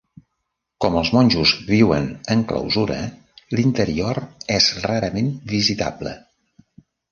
Com 0.85 0.95
els 1.01 1.11
monjos 1.17 1.51
viuen 1.67 2.07
en 2.37 2.41
clausura, 2.53 2.97
l'interior 3.59 4.23
és 4.57 4.73
rarament 4.89 5.33
visitable. 5.55 6.19